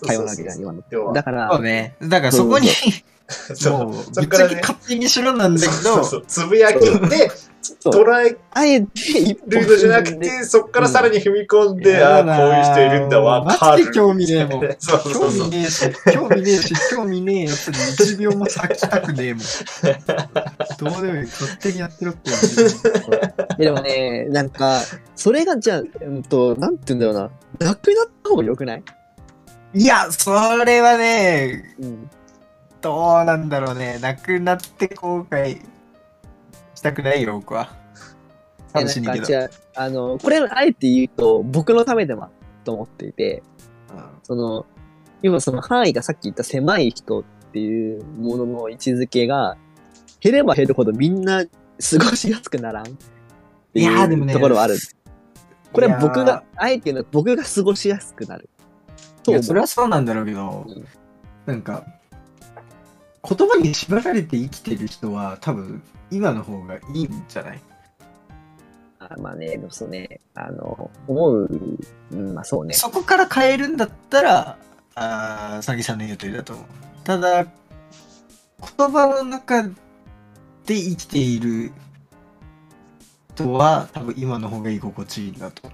[0.02, 1.13] 会話なわけじゃん、今の。
[1.13, 1.95] だから、そうね。
[2.02, 2.69] だからそこに、
[3.55, 4.13] そう。
[4.13, 4.55] そっからね。
[4.55, 7.31] ぶっちゃけ勝手にしろなんだけど、そうそうつぶやきで
[7.86, 8.88] 捉えあえて
[9.47, 12.03] るのじゃなくて、そこからさらに踏み込んで、うん。
[12.03, 14.62] ああ、こういう人いるんだわ、マジで興味ねえもん。
[14.77, 15.47] そうそう興そう。
[15.47, 17.73] 味ねえし、興味ねえし、興味ねえやつに
[18.15, 19.43] 1秒も咲きたくねえもん。
[20.91, 21.25] どうでもいい。
[21.25, 22.41] 勝手にやってろって言わ
[23.21, 24.81] れてでもね、なんか、
[25.15, 28.83] それがじゃあ、うんと、なんて言うんだろうな、なくなった方が良くない？
[29.75, 30.31] いや、そ
[30.65, 32.09] れはね、うん。
[32.84, 33.98] どうなんだろうね。
[34.00, 35.62] なくなって後悔
[36.76, 37.69] したくないよ、僕は。
[38.76, 42.32] え寂しいけあの、これあえて言うと、僕のためでもある
[42.65, 43.41] と思っていて、
[44.24, 44.65] その、
[45.22, 49.56] 今その範囲がさっき言った狭い人っていうものの位置づけが、
[50.19, 51.50] 減れば減るほどみんな過
[52.00, 52.89] ごしやすくならんっ
[53.74, 54.78] ていうところはある。
[55.72, 58.50] これは僕が、あえて言うのは僕が過ごしやすくなる。
[59.26, 60.86] いや、それはそうなんだろうけど、うん
[61.46, 61.86] なんか、
[63.27, 65.81] 言葉に縛られて生きてる人は多分
[66.12, 67.62] 今の方がいいんじゃない？
[68.99, 71.49] あまあね、でもそうね、あの、思う、
[72.12, 72.73] うん、まあそうね。
[72.73, 74.57] そこから変えるんだったら、
[74.95, 76.65] あーさぎさんの言う通りだと思う。
[77.03, 77.51] ただ、言
[78.91, 79.71] 葉の中で
[80.67, 81.71] 生きている
[83.35, 85.69] 人は多分今の方が居心地いいんだと。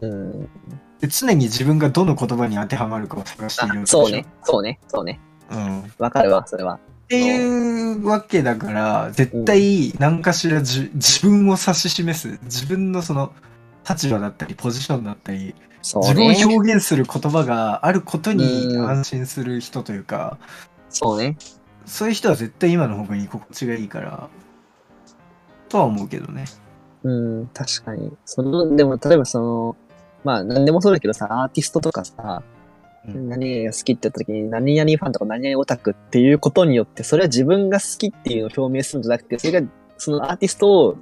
[0.00, 0.48] うん。
[1.00, 5.20] で常に自分がどの言葉に当てはまるかを探しているそうね、そうね、そうね。
[5.52, 5.80] うん。
[5.80, 6.78] っわかるわ、それは。
[7.08, 13.32] ていうわけだから、絶対何かしらじ自分を指し示す、自分のその
[13.88, 16.44] 立場だったり、ポジションだったり、そう自分をね。
[16.44, 20.38] 表現する言葉があることにうん安心する人というか、
[20.88, 21.36] そうね。
[21.84, 24.28] そういう人は絶対今の方が居心地がいいから、
[25.68, 26.44] とは思うけどね。
[27.02, 28.12] うん、確かに。
[28.24, 29.76] その、でも、例えばその、
[30.24, 32.61] まあ、なんでもそうだけどさ、アーティストとかさ、うん
[33.04, 39.66] 何々が好きって言った時に、何々ファンとか何々オタクっていうことによって、それは自分が好きっていうのを表明するんじゃなくて、それが、
[39.98, 40.96] そのアーティストを、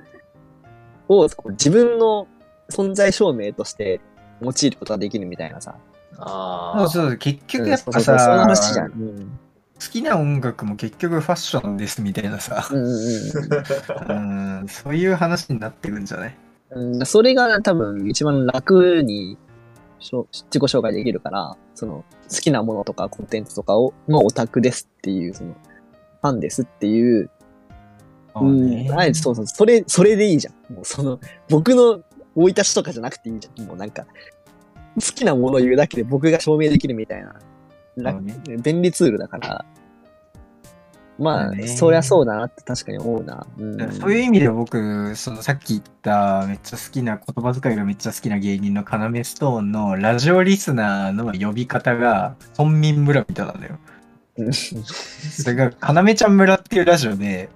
[1.08, 2.26] をこう自分の
[2.70, 4.00] 存在証明として
[4.40, 5.74] 用いることができるみたいなさ。
[6.18, 6.88] ああ。
[6.88, 8.30] そうそう、結局やっぱうんそうそ。
[9.82, 16.36] 好きな音楽も結局ファッションですみたいなさ、うんそういう話になってくんじゃない？
[16.72, 17.06] うんうん。
[17.06, 19.38] それが多分一番楽に
[20.00, 25.54] 自己紹介できるから、その好きなものとかコンテンツとかを、のオタクですっていう、その、
[26.20, 27.30] ファンですっていう、
[28.34, 30.74] うん、あえてそうそう、それ、それでいいじゃん。
[30.74, 31.18] もうその、
[31.48, 32.02] 僕の
[32.34, 33.66] 生い立ちとかじゃなくていいじゃん。
[33.66, 34.04] もうなんか、
[34.96, 37.34] 好きなものを言うだけで僕が証明できるみたいな、
[37.96, 39.64] 楽そうね便利ツールだから、
[41.20, 43.46] まあ、ねそりゃそうだなって確かに思うな。
[43.58, 53.78] うん、そういう意味で僕、そのさっき言っためっちゃ好きな言葉遣いがめっちゃ好きな芸人の要ストーンのラジオリスナーの呼び方が村民村人なんだよ。
[54.38, 57.50] うんそれが要ちゃん村っていうラジオで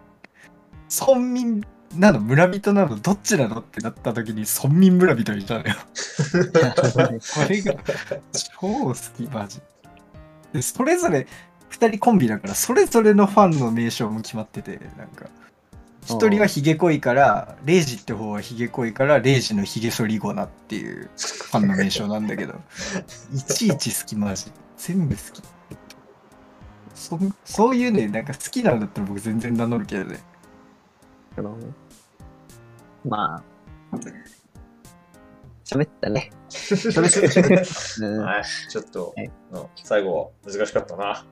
[1.06, 1.64] 村民
[1.96, 5.74] なの村人なのどっちなのってなった時に村民村人にしたのよ。
[6.52, 7.74] これが
[8.32, 9.60] 超好きマジ。
[10.52, 11.26] でそれぞれ
[11.78, 15.26] 2人コンビだからそれぞれのファンの名称も決まっててなんか。
[16.06, 22.54] 一人はヒゲ濃いからレイジって方はヒゲ濃いからレイジのヒゲ剃りゴナっていうファンの名称なんだけど。
[23.32, 24.52] いちいち好きマジ。
[24.76, 25.42] 全部好き。
[26.94, 30.20] そそういうねなんか好きなんだったら僕全然名乗るけどね。
[33.04, 33.42] ま
[33.92, 33.98] あ、
[35.64, 36.30] 喋ったね。
[38.00, 39.14] うんはい、ちょっと、
[39.82, 41.04] 最後、難しかったな。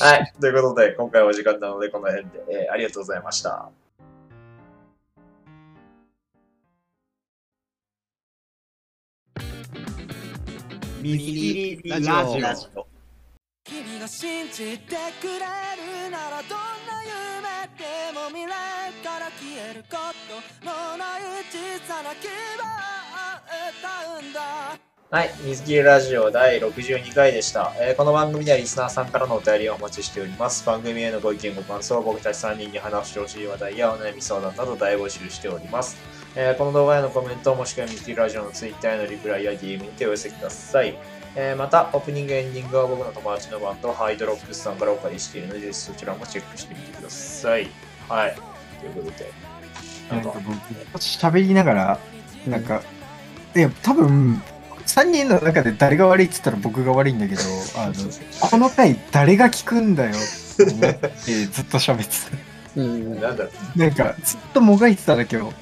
[0.00, 3.70] はい、ということで、今回はお時間なので、この辺で、えーありがとうございました。
[11.02, 12.10] ミリラジ
[12.74, 12.86] オ。
[13.64, 19.96] 君が信じてくれるならどんな夢でも未来から消えるこ
[20.60, 22.89] とのない小さな希望
[25.10, 30.66] はい、水切りラジオ第62回でした、えーこの番組ではリスナーさんからのお便りをお待ちしております。
[30.66, 35.96] 番組へのご意見ご感想、僕たち3人に話してほしい話題やお悩み相談など大募集しております。
[36.36, 40.94] えーこの動画へのコメントもしくは水切りラジオの Twitter へのリプライや DM にてお寄せください。
[41.34, 47.68] えーまた、オープニング、エンディングは僕の友達のバンド、ハイドロックスさんからお借りしているので、ぜひそちらもチェックしてみてください。
[48.08, 48.36] はい。
[48.80, 49.32] ということで、
[50.10, 50.32] なんんか、
[50.92, 51.98] 僕喋りながら
[52.46, 52.82] なんか、
[53.56, 54.42] いや多分
[54.86, 57.40] 3人の中で誰が悪いって言ったら僕が悪いんだけど
[57.76, 57.94] あの
[58.40, 63.20] この回誰が聞くんだよって思って ずっと喋ってうん。
[63.20, 63.44] なんだ
[63.76, 65.52] なんかずっともがいてただけど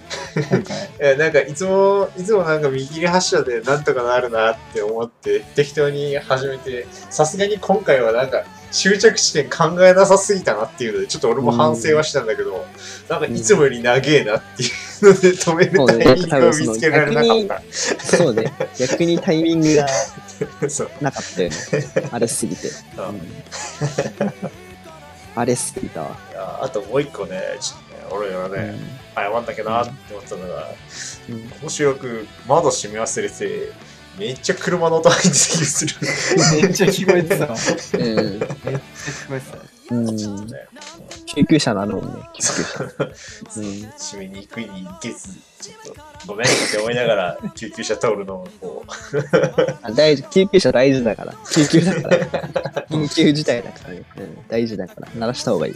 [0.51, 0.91] 今回。
[1.01, 12.65] えなんかいつも、いつもなんか見切り発車でなんとかなるなって思って適当に始めて、さすがに今回はなんか終着地点考えなさすぎたなっていうので、ちょっと俺も反省はしたんだけど、
[13.09, 14.71] なんかいつもより長えなっていう
[15.03, 18.53] ので止めるタイミングを見つけられなかっそうね。
[18.79, 20.71] 逆にタイミングがた。
[20.71, 20.91] そう。
[21.01, 21.57] なかったよね。
[22.11, 22.71] あれすぎて。
[25.35, 26.17] あれすぎたわ。
[26.63, 28.75] あともう一個ね、ちょっとね、俺はね、
[29.15, 30.69] 謝んなきゃなって思ったのが、
[31.29, 33.73] うんこの収録窓閉め忘れて、
[34.19, 35.95] めっちゃ車の音入ってた気がする。
[36.63, 37.55] めっちゃ聞こえてたわ
[37.95, 38.07] うん。
[38.07, 40.07] めっちゃ聞こえてたうん。
[40.47, 40.69] ね
[41.27, 42.23] 救急車なのもんね。
[42.35, 42.85] 救急車。
[42.85, 43.65] うん。
[43.97, 45.29] 締めにくいに行けず、
[45.61, 48.89] ちょっとごめんって思いながら救急車通るのをこう、
[49.83, 51.35] あ大事、救急車大事だから。
[51.53, 52.87] 救急だから。
[52.91, 54.03] 緊急事態だからね。
[54.17, 54.49] うん。
[54.49, 55.09] 大事だから。
[55.17, 55.75] 鳴らした方がいい。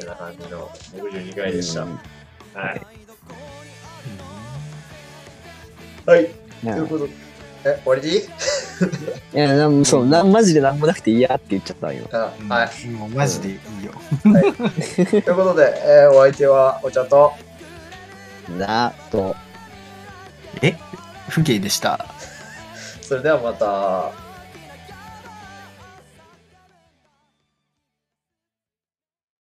[0.00, 1.82] てな感じの62回でした。
[1.82, 2.00] うん
[2.52, 2.82] はい。
[6.06, 6.30] はい。
[6.62, 7.12] ということで、
[7.64, 8.02] え、終わり？
[8.02, 8.20] でいい
[9.34, 12.08] いや、なんそう、なんマジでなんもなくて嫌って言っちゃったわ今。
[12.12, 12.48] あうん。
[12.48, 12.86] はい。
[12.88, 13.92] もうマジでいいよ。
[14.24, 17.32] ということで、えーお相手はお茶と、
[18.58, 19.36] なと、
[20.62, 20.74] え？
[21.28, 22.06] 不景でした。
[23.02, 24.29] それではまた。